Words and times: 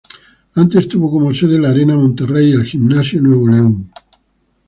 Antes 0.55 0.87
tuvo 0.87 1.11
como 1.11 1.31
sede 1.31 1.59
la 1.59 1.69
Arena 1.69 1.95
Monterrey 1.95 2.49
y 2.49 2.53
el 2.53 2.63
Gimnasio 2.65 3.21
Nuevo 3.21 3.47
León. 3.47 3.91